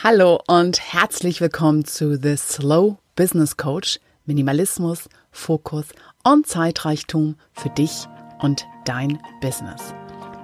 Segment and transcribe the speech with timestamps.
[0.00, 3.98] Hallo und herzlich willkommen zu The Slow Business Coach.
[4.26, 5.86] Minimalismus, Fokus
[6.22, 8.06] und Zeitreichtum für dich
[8.38, 9.92] und dein Business.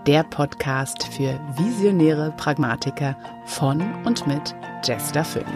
[0.09, 5.53] Der Podcast für visionäre Pragmatiker von und mit Jester Phoenix.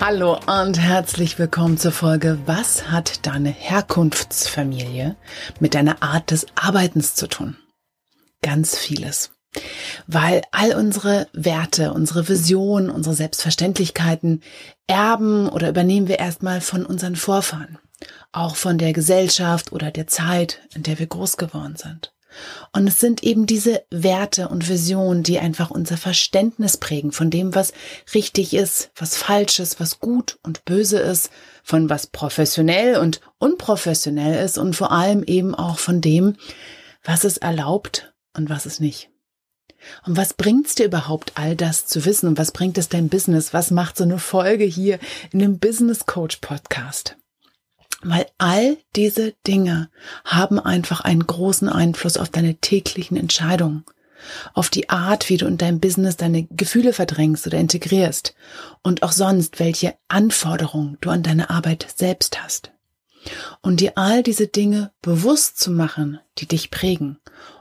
[0.00, 5.14] Hallo und herzlich willkommen zur Folge Was hat deine Herkunftsfamilie
[5.60, 7.56] mit deiner Art des Arbeitens zu tun?
[8.42, 9.30] Ganz vieles.
[10.06, 14.42] Weil all unsere Werte, unsere Visionen, unsere Selbstverständlichkeiten
[14.86, 17.78] erben oder übernehmen wir erstmal von unseren Vorfahren.
[18.32, 22.12] Auch von der Gesellschaft oder der Zeit, in der wir groß geworden sind.
[22.72, 27.54] Und es sind eben diese Werte und Visionen, die einfach unser Verständnis prägen von dem,
[27.54, 27.72] was
[28.14, 31.30] richtig ist, was falsch ist, was gut und böse ist,
[31.64, 36.36] von was professionell und unprofessionell ist und vor allem eben auch von dem,
[37.02, 39.10] was es erlaubt und was es nicht.
[40.06, 42.28] Und was bringt's dir überhaupt, all das zu wissen?
[42.28, 43.54] Und was bringt es dein Business?
[43.54, 44.98] Was macht so eine Folge hier
[45.32, 47.16] in dem Business Coach Podcast?
[48.02, 49.90] Weil all diese Dinge
[50.24, 53.84] haben einfach einen großen Einfluss auf deine täglichen Entscheidungen,
[54.54, 58.34] auf die Art, wie du in deinem Business deine Gefühle verdrängst oder integrierst
[58.82, 62.72] und auch sonst, welche Anforderungen du an deine Arbeit selbst hast.
[63.60, 67.18] Und dir all diese Dinge bewusst zu machen, die dich prägen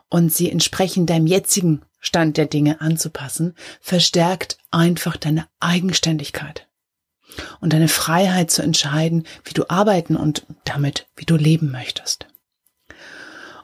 [0.10, 6.68] und sie entsprechend deinem jetzigen Stand der Dinge anzupassen, verstärkt einfach deine Eigenständigkeit
[7.60, 12.28] und deine Freiheit zu entscheiden, wie du arbeiten und damit, wie du leben möchtest.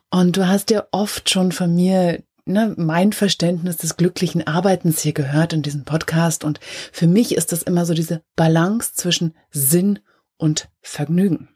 [0.10, 5.14] Und du hast ja oft schon von mir ne, mein Verständnis des glücklichen Arbeitens hier
[5.14, 6.44] gehört in diesem Podcast.
[6.44, 6.60] Und
[6.92, 10.00] für mich ist das immer so diese Balance zwischen Sinn
[10.38, 11.50] und Vergnügen.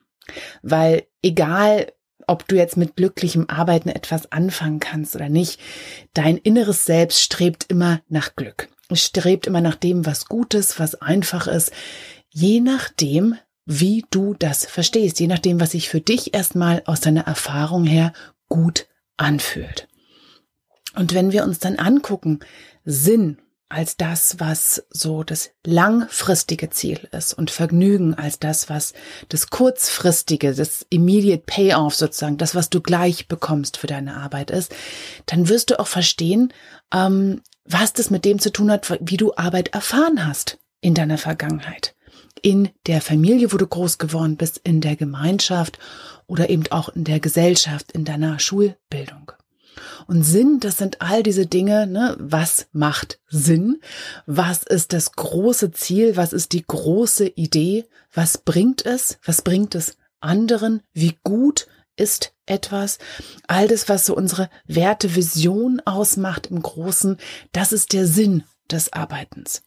[0.62, 1.92] Weil egal,
[2.28, 5.60] ob du jetzt mit glücklichem Arbeiten etwas anfangen kannst oder nicht.
[6.14, 8.70] Dein inneres Selbst strebt immer nach Glück.
[8.92, 11.72] Strebt immer nach dem, was gut ist, was einfach ist.
[12.30, 17.28] Je nachdem, wie du das verstehst, je nachdem, was sich für dich erstmal aus deiner
[17.28, 18.14] Erfahrung her
[18.48, 19.88] gut anfühlt.
[20.96, 22.40] Und wenn wir uns dann angucken,
[22.84, 23.38] Sinn,
[23.70, 28.94] als das, was so das langfristige Ziel ist und Vergnügen als das, was
[29.30, 34.76] das kurzfristige, das immediate payoff sozusagen, das, was du gleich bekommst für deine Arbeit ist,
[35.28, 36.52] dann wirst du auch verstehen,
[36.92, 41.20] ähm, was das mit dem zu tun hat, wie du Arbeit erfahren hast in deiner
[41.20, 41.96] Vergangenheit.
[42.42, 45.78] In der Familie, wo du groß geworden bist, in der Gemeinschaft
[46.26, 49.34] oder eben auch in der Gesellschaft, in deiner Schulbildung.
[50.08, 52.16] Und Sinn, das sind all diese Dinge, ne?
[52.20, 53.82] Was macht Sinn?
[54.26, 56.18] Was ist das große Ziel?
[56.18, 57.86] Was ist die große Idee?
[58.14, 59.20] Was bringt es?
[59.24, 60.82] Was bringt es anderen?
[60.94, 62.98] Wie gut ist etwas?
[63.48, 67.18] All das, was so unsere Wertevision ausmacht im Großen,
[67.52, 69.64] das ist der Sinn des Arbeitens.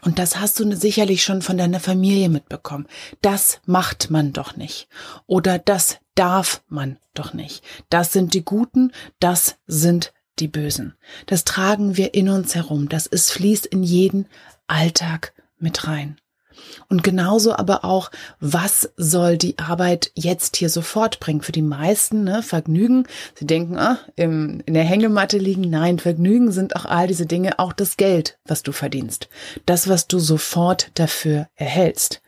[0.00, 2.88] Und das hast du sicherlich schon von deiner Familie mitbekommen.
[3.20, 4.88] Das macht man doch nicht.
[5.26, 7.62] Oder das darf man doch nicht.
[7.90, 10.94] Das sind die Guten, das sind die Bösen.
[11.26, 12.88] Das tragen wir in uns herum.
[12.88, 14.26] Das ist, fließt in jeden
[14.66, 16.16] Alltag mit rein.
[16.88, 21.42] Und genauso aber auch, was soll die Arbeit jetzt hier sofort bringen?
[21.42, 23.06] Für die meisten, ne, Vergnügen.
[23.34, 25.62] Sie denken, ah, im, in der Hängematte liegen.
[25.62, 29.28] Nein, Vergnügen sind auch all diese Dinge, auch das Geld, was du verdienst.
[29.66, 32.22] Das, was du sofort dafür erhältst.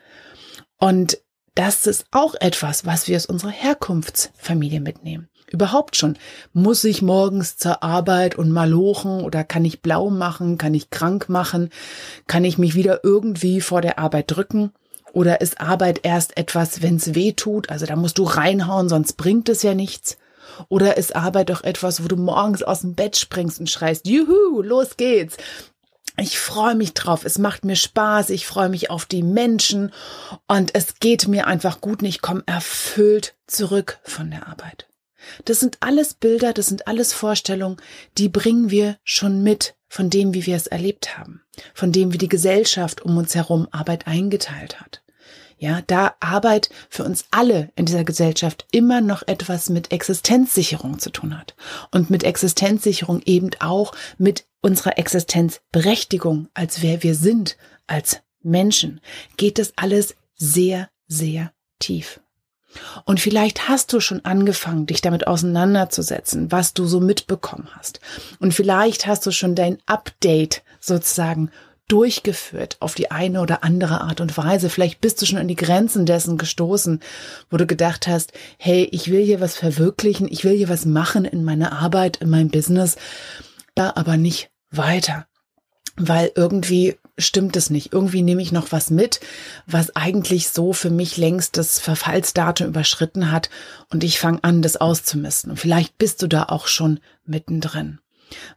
[0.79, 1.19] Und
[1.55, 5.29] das ist auch etwas, was wir aus unserer Herkunftsfamilie mitnehmen.
[5.55, 6.19] Überhaupt schon.
[6.53, 10.59] Muss ich morgens zur Arbeit und malochen oder kann ich blau machen?
[10.59, 11.71] Kann ich krank machen?
[12.27, 14.73] Kann ich mich wieder irgendwie vor der Arbeit drücken?
[15.13, 17.71] Oder ist Arbeit erst etwas, wenn es weh tut?
[17.71, 20.19] Also da musst du reinhauen, sonst bringt es ja nichts.
[20.69, 24.61] Oder ist Arbeit doch etwas, wo du morgens aus dem Bett springst und schreist, juhu,
[24.61, 25.37] los geht's.
[26.17, 29.93] Ich freue mich drauf, es macht mir Spaß, ich freue mich auf die Menschen
[30.49, 34.89] und es geht mir einfach gut und ich komme erfüllt zurück von der Arbeit.
[35.45, 37.77] Das sind alles Bilder, das sind alles Vorstellungen,
[38.19, 41.43] die bringen wir schon mit von dem, wie wir es erlebt haben,
[41.73, 45.03] von dem, wie die Gesellschaft um uns herum Arbeit eingeteilt hat.
[45.57, 51.11] Ja, da Arbeit für uns alle in dieser Gesellschaft immer noch etwas mit Existenzsicherung zu
[51.11, 51.55] tun hat.
[51.91, 57.57] Und mit Existenzsicherung eben auch mit unserer Existenzberechtigung, als wer wir sind,
[57.87, 59.01] als Menschen,
[59.37, 62.21] geht das alles sehr, sehr tief.
[63.05, 68.01] Und vielleicht hast du schon angefangen, dich damit auseinanderzusetzen, was du so mitbekommen hast.
[68.41, 71.51] Und vielleicht hast du schon dein Update sozusagen
[71.87, 74.71] durchgeführt auf die eine oder andere Art und Weise.
[74.71, 77.01] Vielleicht bist du schon an die Grenzen dessen gestoßen,
[77.51, 81.27] wo du gedacht hast, hey, ich will hier was verwirklichen, ich will hier was machen
[81.27, 82.97] in meiner Arbeit, in meinem Business,
[83.75, 85.27] da aber nicht weiter.
[85.97, 87.93] weil irgendwie stimmt es nicht.
[87.93, 89.21] Irgendwie nehme ich noch was mit,
[89.67, 93.51] was eigentlich so für mich längst das Verfallsdatum überschritten hat
[93.91, 95.51] und ich fange an, das auszumisten.
[95.51, 98.01] Und vielleicht bist du da auch schon mittendrin.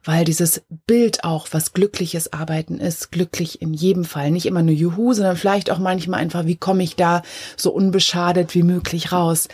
[0.02, 4.74] Weil dieses Bild auch, was glückliches Arbeiten ist, glücklich in jedem Fall, nicht immer nur
[4.74, 7.22] Juhu, sondern vielleicht auch manchmal einfach, wie komme ich da
[7.56, 9.48] so unbeschadet wie möglich raus.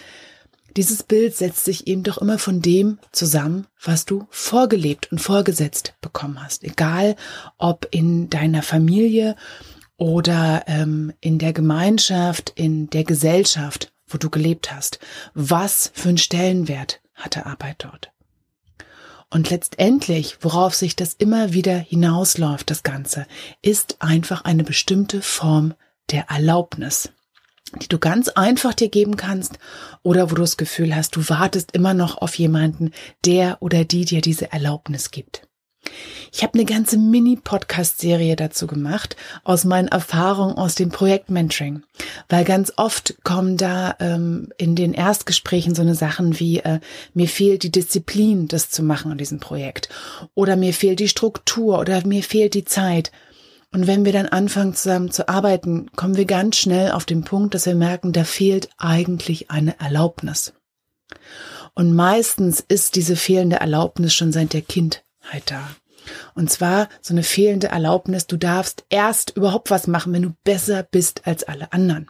[0.77, 5.95] Dieses Bild setzt sich eben doch immer von dem zusammen, was du vorgelebt und vorgesetzt
[6.01, 6.65] bekommen hast.
[6.65, 7.15] Egal
[7.59, 9.37] ob in deiner Familie
[9.97, 14.99] oder ähm, in der Gemeinschaft, in der Gesellschaft, wo du gelebt hast.
[15.35, 18.11] Was für einen Stellenwert hatte Arbeit dort?
[19.31, 23.27] Und letztendlich, worauf sich das immer wieder hinausläuft, das Ganze,
[23.63, 25.75] ist einfach eine bestimmte Form
[26.11, 27.11] der Erlaubnis
[27.81, 29.59] die du ganz einfach dir geben kannst
[30.03, 32.93] oder wo du das Gefühl hast, du wartest immer noch auf jemanden,
[33.25, 35.47] der oder die dir diese Erlaubnis gibt.
[36.33, 41.83] Ich habe eine ganze Mini-Podcast-Serie dazu gemacht, aus meinen Erfahrungen aus dem Projektmentoring.
[42.29, 46.81] Weil ganz oft kommen da ähm, in den Erstgesprächen so eine Sachen wie, äh,
[47.13, 49.89] mir fehlt die Disziplin, das zu machen an diesem Projekt.
[50.35, 53.13] Oder mir fehlt die Struktur oder mir fehlt die Zeit.
[53.75, 57.55] Und wenn wir dann anfangen zusammen zu arbeiten, kommen wir ganz schnell auf den Punkt,
[57.55, 60.53] dass wir merken, da fehlt eigentlich eine Erlaubnis.
[61.75, 65.69] Und meistens ist diese fehlende Erlaubnis schon seit der Kindheit da.
[66.37, 70.85] Und zwar so eine fehlende Erlaubnis, du darfst erst überhaupt was machen, wenn du besser
[70.85, 72.09] bist als alle anderen.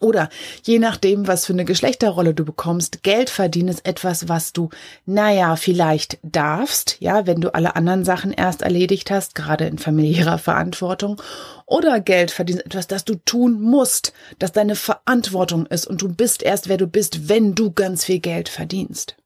[0.00, 0.28] Oder
[0.62, 4.70] je nachdem, was für eine Geschlechterrolle du bekommst, Geld verdienen ist etwas, was du,
[5.04, 10.38] naja, vielleicht darfst, ja, wenn du alle anderen Sachen erst erledigt hast, gerade in familiärer
[10.38, 11.20] Verantwortung.
[11.66, 16.08] Oder Geld verdienen ist etwas, das du tun musst, das deine Verantwortung ist und du
[16.08, 19.16] bist erst, wer du bist, wenn du ganz viel Geld verdienst.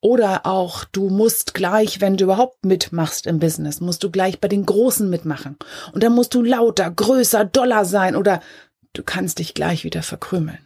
[0.00, 4.46] Oder auch, du musst gleich, wenn du überhaupt mitmachst im Business, musst du gleich bei
[4.46, 5.56] den Großen mitmachen.
[5.92, 8.40] Und dann musst du lauter, größer, doller sein oder
[8.96, 10.58] du kannst dich gleich wieder verkrümeln.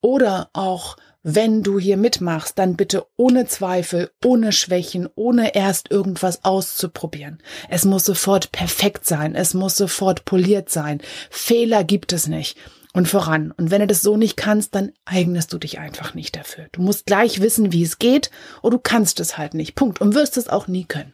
[0.00, 6.44] Oder auch, wenn du hier mitmachst, dann bitte ohne Zweifel, ohne Schwächen, ohne erst irgendwas
[6.44, 7.42] auszuprobieren.
[7.70, 11.00] Es muss sofort perfekt sein, es muss sofort poliert sein.
[11.30, 12.58] Fehler gibt es nicht.
[12.92, 13.50] Und voran.
[13.50, 16.68] Und wenn du das so nicht kannst, dann eignest du dich einfach nicht dafür.
[16.70, 18.30] Du musst gleich wissen, wie es geht,
[18.62, 19.74] oder du kannst es halt nicht.
[19.74, 20.00] Punkt.
[20.00, 21.12] Und wirst es auch nie können.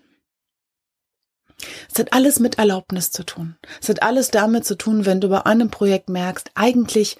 [1.92, 3.56] Es hat alles mit Erlaubnis zu tun.
[3.80, 7.16] Es hat alles damit zu tun, wenn du bei einem Projekt merkst, eigentlich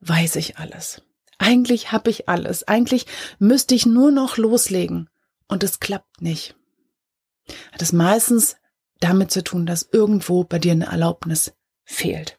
[0.00, 1.02] weiß ich alles.
[1.38, 2.66] Eigentlich habe ich alles.
[2.68, 3.06] Eigentlich
[3.38, 5.10] müsste ich nur noch loslegen.
[5.48, 6.54] Und es klappt nicht.
[7.72, 8.56] Hat es meistens
[9.00, 11.52] damit zu tun, dass irgendwo bei dir eine Erlaubnis
[11.84, 12.38] fehlt.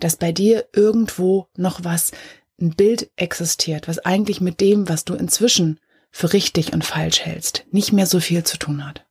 [0.00, 2.12] Dass bei dir irgendwo noch was,
[2.60, 5.78] ein Bild existiert, was eigentlich mit dem, was du inzwischen
[6.10, 9.05] für richtig und falsch hältst, nicht mehr so viel zu tun hat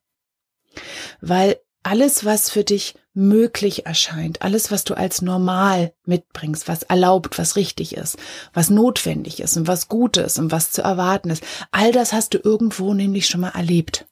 [1.28, 7.38] weil alles, was für dich möglich erscheint, alles, was du als normal mitbringst, was erlaubt,
[7.38, 8.18] was richtig ist,
[8.54, 12.34] was notwendig ist und was gut ist und was zu erwarten ist, all das hast
[12.34, 14.08] du irgendwo nämlich schon mal erlebt.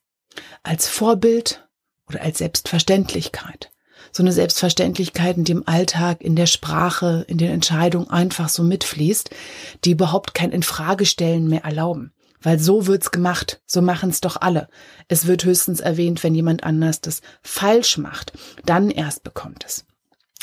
[0.62, 1.68] Als Vorbild
[2.07, 3.71] oder als Selbstverständlichkeit.
[4.12, 9.31] So eine Selbstverständlichkeit, in dem Alltag, in der Sprache, in den Entscheidungen einfach so mitfließt,
[9.83, 12.13] die überhaupt kein Infragestellen mehr erlauben.
[12.44, 14.69] Weil so wird's gemacht, so machen's doch alle.
[15.07, 18.34] Es wird höchstens erwähnt, wenn jemand anders das falsch macht.
[18.66, 19.86] Dann erst bekommt es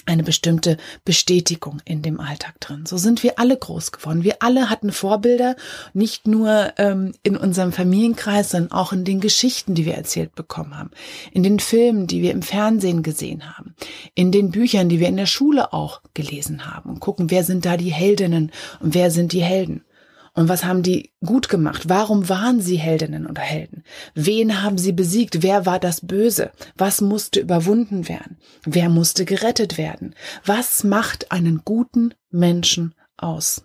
[0.07, 2.85] eine bestimmte Bestätigung in dem Alltag drin.
[2.87, 4.25] So sind wir alle groß geworden.
[4.25, 5.57] Wir alle hatten Vorbilder,
[5.93, 10.77] nicht nur ähm, in unserem Familienkreis, sondern auch in den Geschichten, die wir erzählt bekommen
[10.77, 10.91] haben,
[11.33, 13.75] in den Filmen, die wir im Fernsehen gesehen haben,
[14.15, 17.65] in den Büchern, die wir in der Schule auch gelesen haben und gucken, wer sind
[17.65, 19.85] da die Heldinnen und wer sind die Helden.
[20.33, 21.89] Und was haben die gut gemacht?
[21.89, 23.83] Warum waren sie Heldinnen oder Helden?
[24.15, 25.43] Wen haben sie besiegt?
[25.43, 26.53] Wer war das Böse?
[26.77, 28.39] Was musste überwunden werden?
[28.65, 30.15] Wer musste gerettet werden?
[30.45, 33.65] Was macht einen guten Menschen aus?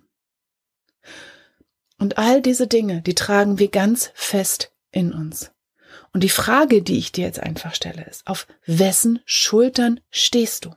[1.98, 5.52] Und all diese Dinge, die tragen wir ganz fest in uns.
[6.14, 10.72] Und die Frage, die ich dir jetzt einfach stelle, ist, auf wessen Schultern stehst du?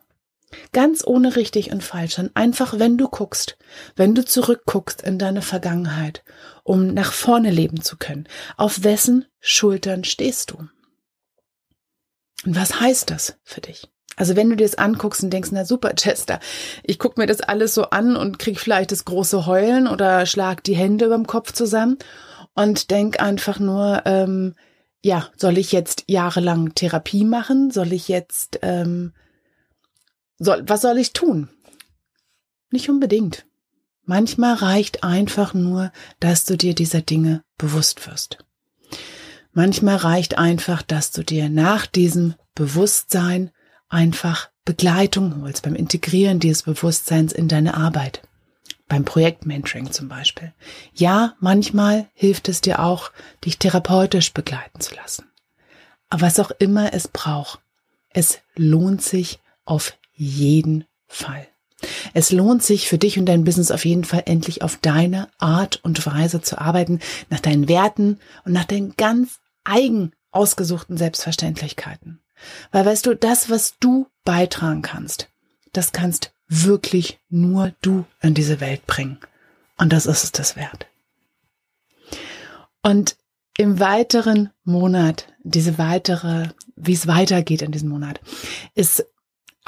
[0.72, 3.58] Ganz ohne richtig und falsch, sondern einfach, wenn du guckst,
[3.96, 6.24] wenn du zurückguckst in deine Vergangenheit,
[6.64, 10.68] um nach vorne leben zu können, auf wessen Schultern stehst du?
[12.44, 13.88] Und was heißt das für dich?
[14.16, 16.40] Also wenn du dir das anguckst und denkst, na super, Chester,
[16.82, 20.64] ich guck mir das alles so an und krieg vielleicht das große Heulen oder schlag
[20.64, 21.98] die Hände überm Kopf zusammen
[22.54, 24.56] und denk einfach nur, ähm,
[25.04, 27.70] ja, soll ich jetzt jahrelang Therapie machen?
[27.70, 29.12] Soll ich jetzt ähm,
[30.38, 31.48] soll, was soll ich tun?
[32.70, 33.44] Nicht unbedingt.
[34.04, 38.38] Manchmal reicht einfach nur, dass du dir dieser Dinge bewusst wirst.
[39.52, 43.50] Manchmal reicht einfach, dass du dir nach diesem Bewusstsein
[43.88, 48.22] einfach Begleitung holst beim Integrieren dieses Bewusstseins in deine Arbeit.
[48.86, 50.54] Beim Projektmentoring zum Beispiel.
[50.94, 53.10] Ja, manchmal hilft es dir auch,
[53.44, 55.26] dich therapeutisch begleiten zu lassen.
[56.08, 57.60] Aber was auch immer es braucht,
[58.08, 61.46] es lohnt sich auf jeden Fall.
[62.12, 65.80] Es lohnt sich für dich und dein Business auf jeden Fall endlich auf deine Art
[65.84, 66.98] und Weise zu arbeiten,
[67.30, 72.20] nach deinen Werten und nach deinen ganz eigen ausgesuchten Selbstverständlichkeiten.
[72.72, 75.28] Weil weißt du, das, was du beitragen kannst,
[75.72, 79.18] das kannst wirklich nur du in diese Welt bringen.
[79.76, 80.86] Und das ist es das wert.
[82.82, 83.16] Und
[83.56, 88.20] im weiteren Monat, diese weitere, wie es weitergeht in diesem Monat,
[88.74, 89.04] ist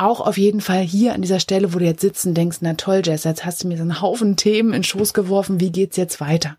[0.00, 3.02] auch auf jeden Fall hier an dieser Stelle, wo du jetzt sitzen denkst, na toll,
[3.04, 5.96] Jess, jetzt hast du mir so einen Haufen Themen in den Schoß geworfen, wie geht's
[5.96, 6.56] jetzt weiter?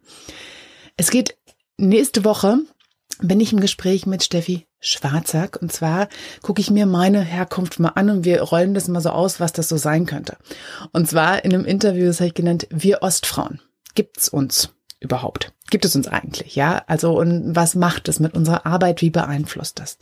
[0.97, 1.37] Es geht
[1.77, 2.59] nächste Woche,
[3.19, 5.61] bin ich im Gespräch mit Steffi Schwarzack.
[5.61, 6.09] Und zwar
[6.41, 9.53] gucke ich mir meine Herkunft mal an und wir rollen das mal so aus, was
[9.53, 10.37] das so sein könnte.
[10.91, 13.61] Und zwar in einem Interview, das habe ich genannt, wir Ostfrauen.
[13.95, 15.53] Gibt's uns überhaupt?
[15.69, 16.55] Gibt es uns eigentlich?
[16.55, 19.01] Ja, also und was macht es mit unserer Arbeit?
[19.01, 19.97] Wie beeinflusst das?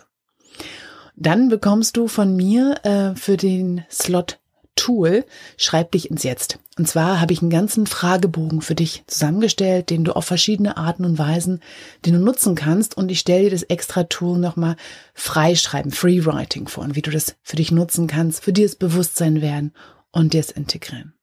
[1.20, 4.40] Dann bekommst du von mir äh, für den Slot
[4.80, 5.26] Tool
[5.58, 6.58] Schreib dich ins Jetzt.
[6.78, 11.04] Und zwar habe ich einen ganzen Fragebogen für dich zusammengestellt, den du auf verschiedene Arten
[11.04, 11.62] und Weisen,
[12.06, 12.96] den du nutzen kannst.
[12.96, 14.78] Und ich stelle dir das extra Tool nochmal
[15.14, 19.42] freischreiben, Freewriting vor und wie du das für dich nutzen kannst, für dir das Bewusstsein
[19.42, 19.74] werden
[20.14, 21.19] und dir es integrieren.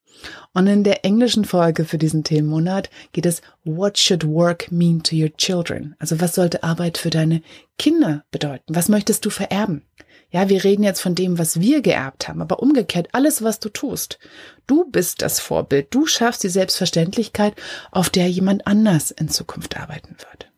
[0.52, 5.14] Und in der englischen Folge für diesen Themenmonat geht es What should work mean to
[5.14, 5.94] your children?
[5.98, 7.42] Also was sollte Arbeit für deine
[7.78, 8.74] Kinder bedeuten?
[8.74, 9.82] Was möchtest du vererben?
[10.30, 13.68] Ja, wir reden jetzt von dem, was wir geerbt haben, aber umgekehrt, alles, was du
[13.68, 14.18] tust.
[14.66, 15.94] Du bist das Vorbild.
[15.94, 17.54] Du schaffst die Selbstverständlichkeit,
[17.92, 20.50] auf der jemand anders in Zukunft arbeiten wird.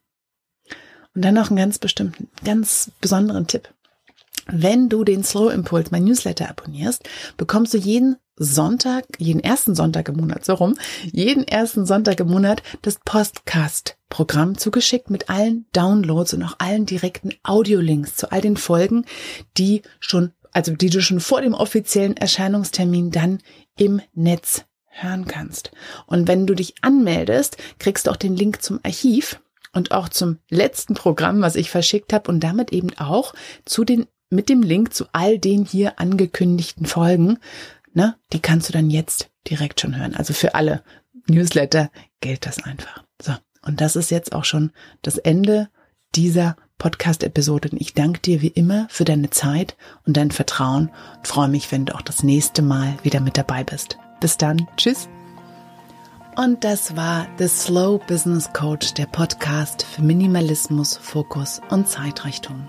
[1.14, 3.68] Und dann noch einen ganz bestimmten, ganz besonderen Tipp.
[4.46, 10.08] Wenn du den Slow Impulse, mein Newsletter abonnierst, bekommst du jeden Sonntag, jeden ersten Sonntag
[10.08, 16.34] im Monat, so rum, jeden ersten Sonntag im Monat das Podcast-Programm zugeschickt mit allen Downloads
[16.34, 19.04] und auch allen direkten Audiolinks zu all den Folgen,
[19.56, 23.40] die schon, also die du schon vor dem offiziellen Erscheinungstermin dann
[23.76, 25.72] im Netz hören kannst.
[26.06, 29.40] Und wenn du dich anmeldest, kriegst du auch den Link zum Archiv
[29.72, 34.06] und auch zum letzten Programm, was ich verschickt habe und damit eben auch zu den
[34.30, 37.38] mit dem Link zu all den hier angekündigten Folgen,
[37.94, 40.14] ne, die kannst du dann jetzt direkt schon hören.
[40.14, 40.82] Also für alle
[41.26, 41.90] Newsletter
[42.20, 43.04] gilt das einfach.
[43.20, 43.34] So.
[43.62, 45.68] Und das ist jetzt auch schon das Ende
[46.14, 47.70] dieser Podcast-Episode.
[47.78, 49.76] Ich danke dir wie immer für deine Zeit
[50.06, 53.64] und dein Vertrauen und freue mich, wenn du auch das nächste Mal wieder mit dabei
[53.64, 53.98] bist.
[54.20, 54.66] Bis dann.
[54.76, 55.08] Tschüss.
[56.36, 62.68] Und das war The Slow Business Coach, der Podcast für Minimalismus, Fokus und Zeitrichtung.